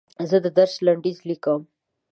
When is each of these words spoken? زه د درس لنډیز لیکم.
زه 0.29 0.37
د 0.45 0.47
درس 0.57 0.75
لنډیز 0.85 1.17
لیکم. 1.29 1.61